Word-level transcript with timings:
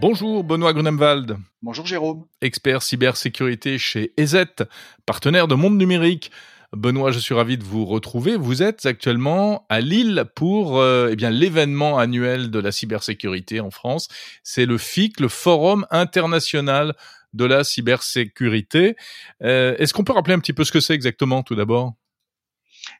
Bonjour 0.00 0.44
Benoît 0.44 0.72
Grunemwald. 0.74 1.38
Bonjour 1.62 1.86
Jérôme. 1.86 2.26
Expert 2.42 2.82
cybersécurité 2.82 3.78
chez 3.78 4.12
EZ, 4.18 4.44
partenaire 5.06 5.48
de 5.48 5.54
Monde 5.54 5.78
Numérique. 5.78 6.30
Benoît, 6.76 7.10
je 7.10 7.18
suis 7.18 7.34
ravi 7.34 7.56
de 7.56 7.64
vous 7.64 7.86
retrouver. 7.86 8.36
Vous 8.36 8.62
êtes 8.62 8.84
actuellement 8.84 9.64
à 9.70 9.80
Lille 9.80 10.26
pour 10.34 10.78
euh, 10.78 11.08
eh 11.10 11.16
bien 11.16 11.30
l'événement 11.30 11.98
annuel 11.98 12.50
de 12.50 12.58
la 12.58 12.70
cybersécurité 12.70 13.60
en 13.60 13.70
France. 13.70 14.08
C'est 14.42 14.66
le 14.66 14.76
FIC, 14.76 15.20
le 15.20 15.28
Forum 15.28 15.86
international 15.90 16.94
de 17.32 17.46
la 17.46 17.64
cybersécurité. 17.64 18.96
Euh, 19.42 19.74
est-ce 19.78 19.94
qu'on 19.94 20.04
peut 20.04 20.12
rappeler 20.12 20.34
un 20.34 20.40
petit 20.40 20.52
peu 20.52 20.64
ce 20.64 20.72
que 20.72 20.80
c'est 20.80 20.94
exactement 20.94 21.42
tout 21.42 21.54
d'abord? 21.54 21.94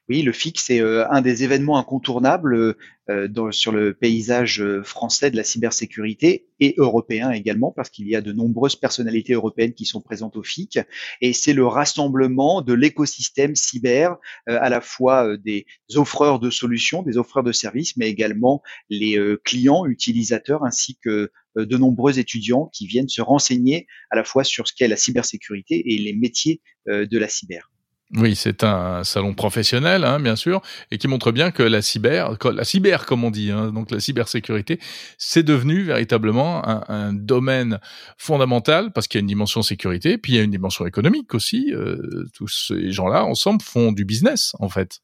Oui, 0.09 0.23
le 0.23 0.33
FIC, 0.33 0.59
c'est 0.59 0.81
euh, 0.81 1.07
un 1.11 1.21
des 1.21 1.45
événements 1.45 1.79
incontournables 1.79 2.77
euh, 3.11 3.29
dans, 3.29 3.53
sur 3.53 3.73
le 3.73 3.93
paysage 3.93 4.63
euh, 4.63 4.83
français 4.83 5.31
de 5.31 5.37
la 5.37 5.45
cybersécurité 5.45 6.47
et 6.61 6.75
européen 6.79 7.31
également, 7.31 7.73
parce 7.73 7.91
qu'il 7.91 8.09
y 8.09 8.17
a 8.17 8.23
de 8.23 8.33
nombreuses 8.33 8.77
personnalités 8.77 9.35
européennes 9.35 9.75
qui 9.75 9.85
sont 9.85 10.01
présentes 10.01 10.37
au 10.37 10.43
FIC. 10.43 10.79
Et 11.21 11.35
c'est 11.35 11.53
le 11.53 11.67
rassemblement 11.67 12.63
de 12.63 12.73
l'écosystème 12.73 13.55
cyber, 13.55 14.17
à 14.47 14.69
la 14.69 14.81
fois 14.81 15.37
des 15.37 15.67
offreurs 15.95 16.41
de 16.41 16.51
solutions, 16.51 17.03
des 17.03 17.19
offreurs 17.19 17.45
de 17.45 17.53
services, 17.53 17.97
mais 17.97 18.09
également 18.09 18.63
les 18.91 19.19
clients, 19.45 19.87
utilisateurs, 19.87 20.65
ainsi 20.65 20.99
que 21.03 21.31
de 21.55 21.77
nombreux 21.77 22.19
étudiants 22.19 22.71
qui 22.73 22.87
viennent 22.87 23.09
se 23.09 23.23
renseigner 23.23 23.87
à 24.11 24.17
la 24.17 24.25
fois 24.25 24.43
sur 24.43 24.67
ce 24.67 24.73
qu'est 24.75 24.89
la 24.89 24.97
cybersécurité 24.97 25.93
et 25.93 25.99
les 25.99 26.15
métiers 26.15 26.61
de 26.87 27.19
la 27.19 27.29
cyber. 27.29 27.71
Oui, 28.17 28.37
c'est 28.37 28.65
un 28.65 29.05
salon 29.05 29.35
professionnel, 29.35 30.03
hein, 30.05 30.19
bien 30.19 30.35
sûr, 30.35 30.63
et 30.91 30.97
qui 30.97 31.09
montre 31.09 31.31
bien 31.31 31.51
que 31.51 31.63
la 31.63 31.83
cyber, 31.83 32.39
la 32.43 32.65
cyber 32.65 33.05
comme 33.05 33.23
on 33.23 33.31
dit, 33.31 33.51
hein, 33.51 33.71
donc 33.71 33.91
la 33.91 34.01
cybersécurité, 34.01 34.81
c'est 35.19 35.43
devenu 35.43 35.83
véritablement 35.83 36.67
un, 36.89 37.13
domaine 37.13 37.81
fondamental 38.17 38.93
parce 38.93 39.09
qu'il 39.09 39.19
y 39.19 39.21
a 39.21 39.23
une 39.23 39.27
dimension 39.27 39.61
sécurité, 39.61 40.17
puis 40.17 40.33
il 40.33 40.37
y 40.37 40.39
a 40.39 40.43
une 40.43 40.51
dimension 40.51 40.87
économique 40.87 41.35
aussi. 41.35 41.71
Euh, 41.75 42.25
tous 42.33 42.49
ces 42.49 42.93
gens-là 42.93 43.25
ensemble 43.25 43.61
font 43.63 43.93
du 43.93 44.07
business 44.07 44.55
en 44.59 44.71
fait. 44.71 45.01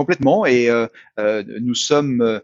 Complètement, 0.00 0.46
et 0.46 0.70
euh, 0.70 0.86
euh, 1.18 1.44
nous 1.60 1.74
sommes 1.74 2.22
euh, 2.22 2.40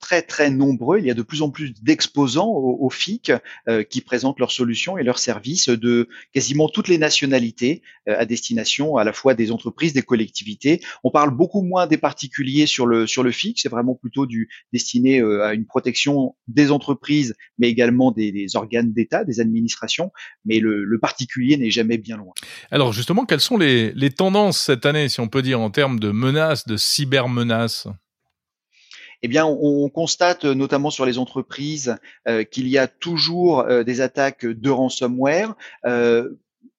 très 0.00 0.22
très 0.22 0.50
nombreux. 0.50 0.98
Il 0.98 1.06
y 1.06 1.10
a 1.10 1.14
de 1.14 1.22
plus 1.22 1.42
en 1.42 1.50
plus 1.50 1.72
d'exposants 1.82 2.48
au, 2.48 2.90
FIC 2.90 3.32
euh, 3.68 3.82
qui 3.82 4.00
présentent 4.00 4.38
leurs 4.38 4.52
solutions 4.52 4.98
et 4.98 5.02
leurs 5.02 5.18
services 5.18 5.68
de 5.68 6.08
quasiment 6.32 6.68
toutes 6.68 6.88
les 6.88 6.98
nationalités 6.98 7.82
euh, 8.08 8.14
à 8.18 8.24
destination 8.24 8.96
à 8.96 9.04
la 9.04 9.12
fois 9.12 9.34
des 9.34 9.50
entreprises, 9.50 9.92
des 9.92 10.02
collectivités. 10.02 10.80
On 11.04 11.10
parle 11.10 11.30
beaucoup 11.30 11.62
moins 11.62 11.86
des 11.86 11.96
particuliers 11.96 12.66
sur 12.66 12.86
le 12.86 13.06
sur 13.06 13.22
le 13.22 13.30
FIC. 13.30 13.60
C'est 13.60 13.68
vraiment 13.68 13.94
plutôt 13.94 14.26
du 14.26 14.48
destiné 14.72 15.20
à 15.20 15.54
une 15.54 15.66
protection 15.66 16.36
des 16.48 16.70
entreprises, 16.70 17.34
mais 17.58 17.68
également 17.68 18.12
des, 18.12 18.32
des 18.32 18.56
organes 18.56 18.92
d'État, 18.92 19.24
des 19.24 19.40
administrations. 19.40 20.12
Mais 20.44 20.58
le, 20.58 20.84
le 20.84 20.98
particulier 20.98 21.56
n'est 21.56 21.70
jamais 21.70 21.98
bien 21.98 22.16
loin. 22.16 22.32
Alors 22.70 22.92
justement, 22.92 23.24
quelles 23.24 23.40
sont 23.40 23.58
les, 23.58 23.92
les 23.92 24.10
tendances 24.10 24.58
cette 24.58 24.86
année, 24.86 25.08
si 25.08 25.20
on 25.20 25.28
peut 25.28 25.42
dire, 25.42 25.60
en 25.60 25.70
termes 25.70 25.98
de 25.98 26.10
menaces, 26.10 26.66
de 26.66 26.76
cybermenaces? 26.76 27.88
Eh 29.22 29.28
bien, 29.28 29.46
on, 29.46 29.88
constate 29.88 30.44
euh, 30.44 30.54
notamment 30.54 30.90
sur 30.90 31.06
les 31.06 31.18
entreprises 31.18 31.96
euh, 32.28 32.44
qu'il 32.44 32.68
y 32.68 32.78
a 32.78 32.86
toujours 32.86 33.60
euh, 33.60 33.82
des 33.82 34.00
attaques 34.00 34.44
de 34.44 34.70
ransomware. 34.70 35.54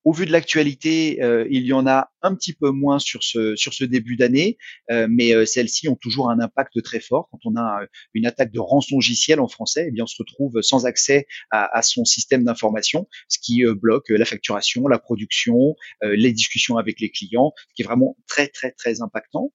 Au 0.08 0.13
vu 0.13 0.25
de 0.25 0.31
l'actualité, 0.31 1.19
il 1.50 1.66
y 1.66 1.73
en 1.73 1.86
a 1.86 2.09
un 2.22 2.33
petit 2.33 2.53
peu 2.53 2.72
moins 2.72 2.97
sur 2.97 3.23
ce 3.23 3.58
sur 3.58 3.73
ce 3.73 3.83
début 3.83 4.16
d'année, 4.16 4.58
mais 4.89 5.45
celles-ci 5.45 5.89
ont 5.89 5.97
toujours 5.97 6.30
un 6.30 6.39
impact 6.39 6.81
très 6.81 7.02
fort. 7.02 7.27
Quand 7.30 7.39
on 7.44 7.58
a 7.58 7.81
une 8.13 8.25
attaque 8.25 8.53
de 8.53 8.59
rançongiciel 8.61 9.41
en 9.41 9.50
français, 9.50 9.88
eh 9.89 9.91
bien 9.91 10.05
on 10.05 10.08
se 10.08 10.16
retrouve 10.17 10.61
sans 10.61 10.85
accès 10.85 11.28
à, 11.52 11.78
à 11.78 11.81
son 11.81 12.05
système 12.05 12.45
d'information, 12.45 13.09
ce 13.28 13.38
qui 13.38 13.66
bloque 13.66 14.07
la 14.07 14.23
facturation, 14.23 14.88
la 14.88 14.97
production, 14.97 15.75
les 16.01 16.31
discussions 16.31 16.78
avec 16.78 17.01
les 17.01 17.12
clients, 17.12 17.51
ce 17.57 17.74
qui 17.75 17.81
est 17.81 17.85
vraiment 17.85 18.16
très 18.28 18.47
très 18.47 18.72
très 18.72 19.01
impactant. 19.01 19.51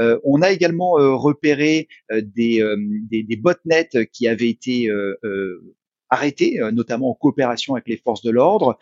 Euh, 0.00 0.18
on 0.24 0.42
a 0.42 0.50
également 0.50 0.98
euh, 0.98 1.14
repéré 1.14 1.88
euh, 2.12 2.20
des, 2.22 2.62
des, 3.10 3.22
des, 3.22 3.36
botnets 3.36 3.88
qui 4.12 4.28
avaient 4.28 4.48
été 4.48 4.88
arrêtés, 6.10 6.60
notamment 6.72 7.10
en 7.10 7.14
coopération 7.14 7.74
avec 7.74 7.88
les 7.88 7.96
forces 7.96 8.22
de 8.22 8.30
l'ordre. 8.30 8.78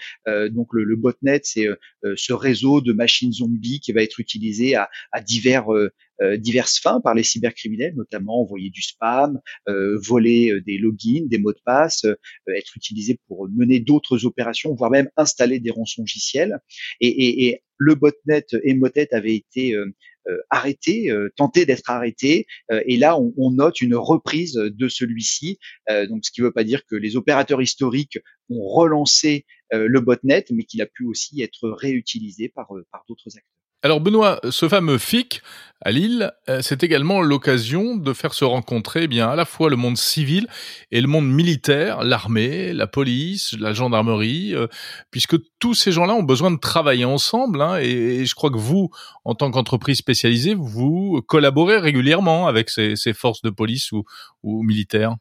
donc 0.51 0.69
le, 0.73 0.97
botnet, 0.97 1.41
c'est 1.43 1.69
ce 2.17 2.33
réseau 2.33 2.81
de 2.81 2.93
machines 2.93 3.33
zombies 3.33 3.81
qui 3.81 3.93
va 3.93 4.03
être 4.03 4.21
utilisé 4.21 4.75
à, 4.75 4.89
à 5.13 5.21
divers 5.21 5.67
diverses 6.39 6.79
fins 6.79 7.01
par 7.01 7.15
les 7.15 7.23
cybercriminels, 7.23 7.95
notamment 7.97 8.41
envoyer 8.41 8.71
du 8.71 8.83
spam, 8.83 9.41
voler 9.67 10.61
des 10.67 10.79
logins, 10.79 11.27
des 11.27 11.39
mots 11.39 11.53
de 11.53 11.61
passe, 11.65 12.07
être 12.49 12.77
utilisé 12.77 13.19
pour 13.27 13.49
mener 13.49 13.81
d'autres 13.81 14.25
opérations, 14.25 14.75
voire 14.75 14.91
même 14.91 15.09
installer 15.17 15.59
des 15.61 15.71
rançongiciels. 15.71 16.59
Et, 17.01 17.09
et, 17.09 17.47
et 17.47 17.64
le 17.85 17.95
botnet 17.95 18.47
Emotet 18.65 19.09
avait 19.13 19.37
été 19.37 19.77
euh, 20.27 20.41
arrêté, 20.49 21.11
euh, 21.11 21.29
tenté 21.37 21.67
d'être 21.67 21.91
arrêté, 21.91 22.47
euh, 22.73 22.83
et 22.87 22.97
là 22.97 23.19
on, 23.19 23.51
note 23.51 23.83
une 23.83 23.95
reprise 23.95 24.55
de 24.55 24.89
celui-ci. 24.89 25.59
donc 26.09 26.25
ce 26.25 26.31
qui 26.31 26.41
ne 26.41 26.47
veut 26.47 26.53
pas 26.53 26.65
dire 26.65 26.87
que 26.87 26.97
les 26.97 27.17
opérateurs 27.17 27.61
historiques 27.61 28.19
ont 28.49 28.67
relancé 28.67 29.45
le 29.71 30.01
botnet, 30.01 30.45
mais 30.51 30.65
qu'il 30.65 30.81
a 30.81 30.87
pu 30.87 31.05
aussi 31.05 31.43
être 31.43 31.69
réutilisé 31.69 32.49
par 32.49 32.69
d'autres 33.07 33.37
acteurs. 33.37 33.64
Alors 33.85 34.01
Benoît, 34.01 34.41
ce 34.49 34.67
fameux 34.67 34.97
FIC 34.97 35.43
à 35.83 35.91
Lille, 35.91 36.33
euh, 36.49 36.63
c'est 36.63 36.83
également 36.83 37.21
l'occasion 37.21 37.97
de 37.97 38.15
faire 38.15 38.33
se 38.33 38.47
rencontrer 38.47 39.03
eh 39.03 39.09
bien 39.09 39.29
à 39.29 39.37
la 39.37 39.45
fois 39.45 39.69
le 39.69 39.77
monde 39.77 39.99
civil 39.99 40.47
et 40.91 41.03
le 41.03 41.07
monde 41.07 41.29
militaire, 41.29 42.03
l'armée, 42.03 42.73
la 42.73 42.87
police, 42.87 43.55
la 43.61 43.75
gendarmerie, 43.75 44.55
euh, 44.55 44.69
puisque 45.11 45.37
tous 45.59 45.75
ces 45.75 45.93
gens-là 45.93 46.15
ont 46.15 46.23
besoin 46.23 46.51
de 46.51 46.57
travailler 46.57 47.05
ensemble. 47.05 47.61
Hein, 47.61 47.77
et, 47.77 48.25
je 48.25 48.35
crois 48.35 48.49
que 48.49 48.57
vous, 48.57 48.89
en 49.27 49.35
tant 49.35 49.51
qu'entreprise 49.51 49.99
spécialisée, 49.99 50.55
vous 50.55 51.21
collaborez 51.27 51.77
régulièrement 51.77 52.47
avec 52.47 52.71
ces, 52.71 52.97
forces 53.13 53.43
de 53.43 53.51
police 53.51 53.93
ou, 53.93 54.05
militaires. 54.43 55.15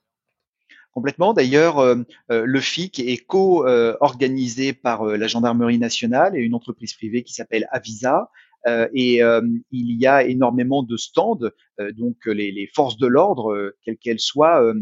Complètement. 0.94 1.34
D'ailleurs, 1.34 1.80
euh, 1.80 1.96
le 2.30 2.62
FIC 2.62 3.02
est 3.02 3.26
co-organisé 3.26 4.72
par 4.72 5.04
la 5.04 5.28
gendarmerie 5.28 5.80
nationale 5.80 6.38
et 6.38 6.40
une 6.40 6.54
entreprise 6.54 6.94
privée 6.94 7.24
qui 7.24 7.34
s'appelle 7.34 7.68
Avisa, 7.70 8.30
et 8.66 9.24
euh, 9.24 9.42
il 9.72 10.00
y 10.00 10.08
a 10.08 10.24
énormément 10.24 10.84
de 10.84 10.96
stands, 10.96 11.40
euh, 11.80 11.92
donc 11.94 12.26
les, 12.26 12.52
les, 12.52 12.68
forces 12.68 12.98
de 12.98 13.08
l'ordre, 13.08 13.74
quelles 13.84 13.98
qu'elles 13.98 14.20
soient, 14.20 14.74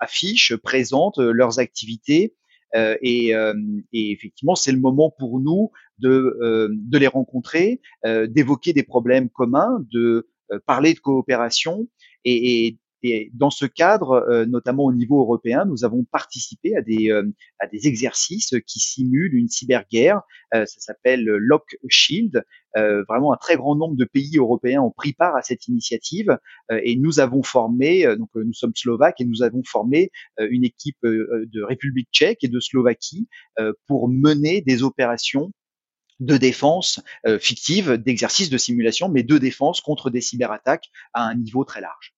affichent, 0.00 0.56
présentent 0.56 1.18
leurs 1.18 1.58
activités. 1.58 2.34
Et, 2.76 3.28
et, 3.30 4.10
effectivement, 4.10 4.56
c'est 4.56 4.72
le 4.72 4.80
moment 4.80 5.14
pour 5.16 5.38
nous 5.38 5.70
de, 5.98 6.68
de 6.70 6.98
les 6.98 7.06
rencontrer, 7.06 7.80
d'évoquer 8.04 8.72
des 8.72 8.82
problèmes 8.82 9.28
communs, 9.28 9.78
de 9.92 10.28
parler 10.66 10.92
de 10.94 10.98
coopération 10.98 11.86
et, 12.24 12.66
et 12.66 12.78
et 13.06 13.30
dans 13.34 13.50
ce 13.50 13.66
cadre, 13.66 14.24
euh, 14.30 14.46
notamment 14.46 14.84
au 14.84 14.92
niveau 14.92 15.20
européen, 15.20 15.66
nous 15.66 15.84
avons 15.84 16.04
participé 16.04 16.74
à 16.74 16.80
des, 16.80 17.10
euh, 17.10 17.30
exercices 17.70 18.54
qui 18.66 18.80
simulent 18.80 19.34
une 19.34 19.48
cyberguerre. 19.48 20.22
Euh, 20.54 20.64
ça 20.64 20.80
s'appelle 20.80 21.22
Lock 21.22 21.76
Shield. 21.88 22.42
vraiment, 22.74 23.34
un 23.34 23.36
très 23.36 23.56
grand 23.56 23.76
nombre 23.76 23.94
de 23.94 24.06
pays 24.06 24.38
européens 24.38 24.80
ont 24.80 24.90
pris 24.90 25.12
part 25.12 25.36
à 25.36 25.42
cette 25.42 25.68
initiative 25.68 26.38
et 26.70 26.96
nous 26.96 27.20
avons 27.20 27.42
formé, 27.42 28.04
donc 28.16 28.30
nous 28.34 28.52
sommes 28.52 28.74
slovaques 28.74 29.20
et 29.20 29.24
nous 29.24 29.42
avons 29.42 29.62
formé 29.64 30.10
une 30.38 30.64
équipe 30.64 30.98
de 31.02 31.62
République 31.62 32.08
tchèque 32.12 32.42
et 32.42 32.48
de 32.48 32.58
Slovaquie 32.58 33.28
pour 33.86 34.08
mener 34.08 34.60
des 34.60 34.82
opérations 34.82 35.52
de 36.18 36.36
défense 36.36 37.00
fictive, 37.38 37.92
d'exercices 37.92 38.50
de 38.50 38.58
simulation, 38.58 39.08
mais 39.08 39.22
de 39.22 39.38
défense 39.38 39.80
contre 39.80 40.10
des 40.10 40.20
cyberattaques 40.20 40.90
à 41.12 41.22
un 41.28 41.36
niveau 41.36 41.64
très 41.64 41.80
large. 41.80 42.13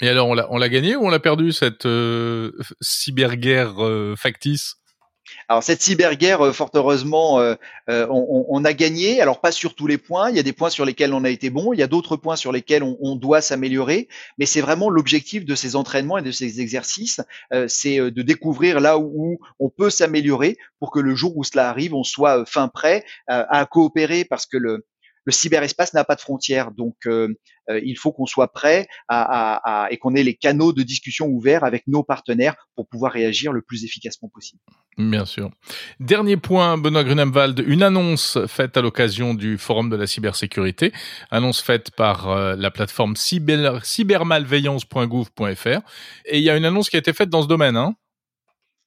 Et 0.00 0.08
alors, 0.08 0.28
on 0.28 0.58
l'a 0.58 0.68
gagné 0.68 0.94
ou 0.94 1.06
on 1.06 1.10
l'a 1.10 1.18
perdu, 1.18 1.52
cette 1.52 1.86
euh, 1.86 2.52
cyberguerre 2.80 3.84
euh, 3.84 4.14
factice? 4.16 4.76
Alors 5.48 5.62
cette 5.62 5.82
cyberguerre, 5.82 6.40
euh, 6.40 6.52
fort 6.52 6.70
heureusement, 6.74 7.40
euh, 7.40 7.54
on, 7.88 8.46
on, 8.48 8.64
a 8.64 8.72
gagné. 8.72 9.20
Alors 9.20 9.40
pas 9.40 9.52
sur 9.52 9.74
tous 9.74 9.86
les 9.86 9.98
points. 9.98 10.30
Il 10.30 10.36
y 10.36 10.38
a 10.38 10.42
des 10.42 10.52
points 10.52 10.70
sur 10.70 10.84
lesquels 10.84 11.12
on 11.12 11.24
a 11.24 11.30
été 11.30 11.50
bon. 11.50 11.72
Il 11.72 11.78
y 11.78 11.82
a 11.82 11.86
d'autres 11.86 12.16
points 12.16 12.36
sur 12.36 12.52
lesquels 12.52 12.82
on, 12.82 12.96
on 13.00 13.16
doit 13.16 13.40
s'améliorer. 13.40 14.08
Mais 14.38 14.46
c'est 14.46 14.60
vraiment 14.60 14.88
l'objectif 14.88 15.44
de 15.44 15.54
ces 15.54 15.74
entraînements 15.76 16.18
et 16.18 16.22
de 16.22 16.30
ces 16.30 16.60
exercices, 16.60 17.20
c'est 17.66 17.98
de 17.98 18.22
découvrir 18.22 18.80
là 18.80 18.98
où, 18.98 19.38
on 19.58 19.68
peut 19.68 19.90
s'améliorer 19.90 20.56
pour 20.78 20.90
que 20.90 21.00
le 21.00 21.14
jour 21.14 21.36
où 21.36 21.44
cela 21.44 21.68
arrive, 21.68 21.94
on 21.94 22.04
soit 22.04 22.44
fin 22.46 22.68
prêt 22.68 23.04
à 23.26 23.66
coopérer 23.66 24.24
parce 24.24 24.46
que 24.46 24.56
le, 24.56 24.86
le 25.28 25.32
cyberespace 25.32 25.92
n'a 25.92 26.04
pas 26.04 26.14
de 26.14 26.22
frontières, 26.22 26.70
donc 26.70 26.96
il 27.68 27.98
faut 27.98 28.12
qu'on 28.12 28.24
soit 28.24 28.50
prêt 28.50 28.88
et 29.10 29.98
qu'on 29.98 30.14
ait 30.14 30.22
les 30.22 30.34
canaux 30.34 30.72
de 30.72 30.82
discussion 30.82 31.26
ouverts 31.26 31.64
avec 31.64 31.86
nos 31.86 32.02
partenaires 32.02 32.56
pour 32.74 32.88
pouvoir 32.88 33.12
réagir 33.12 33.52
le 33.52 33.60
plus 33.60 33.84
efficacement 33.84 34.30
possible. 34.30 34.62
Bien 34.96 35.26
sûr. 35.26 35.50
Dernier 36.00 36.36
point, 36.38 36.78
Benoît 36.78 37.04
Grunemwald, 37.04 37.62
une 37.66 37.84
annonce 37.84 38.38
faite 38.46 38.78
à 38.78 38.82
l'occasion 38.82 39.34
du 39.34 39.58
Forum 39.58 39.90
de 39.90 39.96
la 39.96 40.08
cybersécurité, 40.08 40.92
annonce 41.30 41.60
faite 41.60 41.90
par 41.92 42.30
euh, 42.30 42.56
la 42.56 42.70
plateforme 42.72 43.14
cyber, 43.14 43.84
cybermalveillance.gouv.fr. 43.84 45.80
Et 46.24 46.38
il 46.38 46.42
y 46.42 46.48
a 46.48 46.56
une 46.56 46.64
annonce 46.64 46.88
qui 46.88 46.96
a 46.96 46.98
été 46.98 47.12
faite 47.12 47.28
dans 47.28 47.42
ce 47.42 47.48
domaine. 47.48 47.76
Hein 47.76 47.94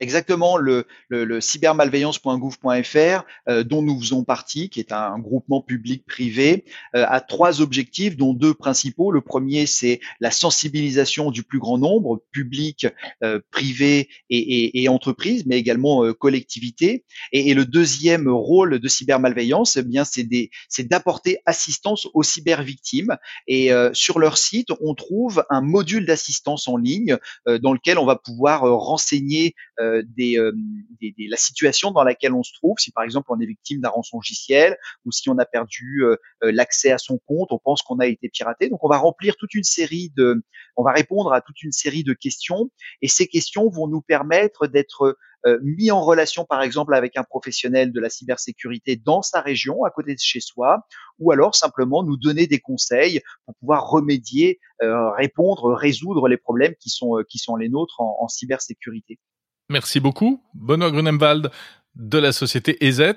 exactement 0.02 0.58
le, 0.58 0.86
le, 1.10 1.40
cybermalveillance.gouv.fr 1.40 3.24
euh, 3.48 3.64
dont 3.64 3.82
nous 3.84 4.00
faisons 4.02 4.24
partie, 4.24 4.70
qui 4.70 4.80
est 4.80 4.92
un, 4.92 5.20
groupement 5.20 5.62
public-privé, 5.62 6.66
euh, 6.96 7.06
a 7.08 7.22
trois 7.22 7.62
objectifs, 7.62 8.18
dont 8.18 8.34
deux 8.34 8.56
principaux. 8.56 9.12
Le 9.12 9.22
premier, 9.22 9.68
c'est 9.68 10.02
la 10.20 10.32
sensibilisation 10.32 11.30
du 11.30 11.44
plus 11.44 11.60
grand 11.60 11.78
nombre, 11.78 12.24
public, 12.32 12.88
euh, 13.24 13.40
privé 13.52 14.10
et, 14.30 14.82
et, 14.82 14.90
entreprise, 14.90 15.46
mais 15.46 15.58
également 15.58 16.04
euh, 16.04 16.14
collectivité. 16.14 17.06
Et, 17.32 17.54
le 17.54 17.66
deuxième 17.66 18.28
rôle 18.28 18.80
de 18.80 18.88
cybermalveillance, 18.88 19.78
eh 19.78 19.84
bien, 19.84 20.04
c'est 20.06 20.88
d'apporter 20.88 21.38
assistance 21.46 22.08
aux 22.14 22.24
cybervictimes. 22.24 23.18
Et 23.48 23.72
euh, 23.72 23.92
sur 23.94 24.18
leur 24.18 24.38
site, 24.38 24.70
on 24.82 24.96
trouve 24.96 25.44
un 25.52 25.62
module 25.62 26.08
d'assistance 26.08 26.68
en 26.68 26.78
ligne 26.78 27.18
dans 27.46 27.74
lequel 27.74 28.00
on 28.00 28.06
va 28.06 28.16
pouvoir 28.16 28.62
renseigner 28.62 29.54
euh, 29.82 29.91
euh, 29.92 30.04
des, 30.16 30.38
la 31.30 31.38
situation 31.38 31.92
dans 31.92 32.04
laquelle 32.04 32.34
on 32.34 32.44
se 32.44 32.54
trouve. 32.54 32.78
Si 32.80 32.92
par 32.92 33.04
exemple 33.04 33.28
on 33.30 33.40
est 33.40 33.46
victime 33.46 33.82
d'un 33.82 33.90
rançongiciel 33.90 34.78
ou 35.06 35.12
si 35.12 35.30
on 35.30 35.38
a 35.38 35.46
perdu 35.46 36.04
euh, 36.04 36.18
l'accès 36.42 36.92
à 36.92 36.98
son 36.98 37.20
compte, 37.26 37.52
on 37.52 37.60
pense 37.60 37.82
qu'on 37.82 38.00
a 38.00 38.08
été 38.08 38.30
piraté. 38.30 38.70
Donc 38.70 38.84
on 38.84 38.90
va 38.90 38.98
remplir 38.98 39.36
toute 39.36 39.54
une 39.54 39.64
série 39.64 40.12
de, 40.16 40.44
on 40.78 40.84
va 40.84 40.92
répondre 40.92 41.34
à 41.34 41.42
toute 41.42 41.64
une 41.64 41.72
série 41.72 42.04
de 42.04 42.14
questions 42.14 42.70
et 43.02 43.08
ces 43.08 43.28
questions 43.28 43.70
vont 43.70 43.88
nous 43.88 44.02
permettre 44.02 44.68
d'être 44.68 45.18
mis 45.64 45.90
en 45.90 46.04
relation 46.04 46.46
par 46.46 46.62
exemple 46.62 46.94
avec 46.94 47.18
un 47.18 47.24
professionnel 47.24 47.92
de 47.92 48.00
la 48.00 48.12
cybersécurité 48.12 48.96
dans 48.96 49.24
sa 49.24 49.42
région, 49.42 49.84
à 49.86 49.90
côté 49.90 50.14
de 50.14 50.20
chez 50.20 50.40
soi, 50.40 50.86
ou 51.18 51.32
alors 51.32 51.56
simplement 51.56 52.04
nous 52.04 52.16
donner 52.16 52.46
des 52.46 52.60
conseils 52.60 53.22
pour 53.48 53.56
pouvoir 53.56 53.90
remédier, 53.90 54.60
répondre, 54.80 55.74
résoudre 55.74 56.28
les 56.28 56.38
problèmes 56.38 56.76
qui 56.80 56.92
sont 56.92 57.24
qui 57.28 57.40
sont 57.40 57.56
les 57.56 57.70
nôtres 57.70 58.02
en, 58.02 58.18
en 58.20 58.28
cybersécurité. 58.28 59.18
Merci 59.72 60.02
beaucoup, 60.02 60.44
Benoît 60.54 60.92
Grunemwald 60.92 61.50
de 61.96 62.18
la 62.18 62.34
société 62.34 62.86
EZ, 62.86 63.14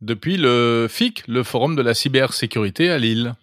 depuis 0.00 0.38
le 0.38 0.86
FIC, 0.88 1.24
le 1.28 1.42
Forum 1.42 1.76
de 1.76 1.82
la 1.82 1.92
cybersécurité 1.92 2.88
à 2.88 2.96
Lille. 2.96 3.34